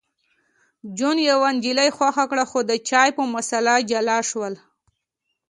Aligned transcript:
جون 0.97 1.17
یوه 1.29 1.49
نجلۍ 1.55 1.89
خوښه 1.97 2.25
کړه 2.31 2.45
خو 2.49 2.59
د 2.69 2.71
چای 2.89 3.09
په 3.17 3.23
مسله 3.33 3.73
جلا 3.89 4.19
شول 4.29 4.53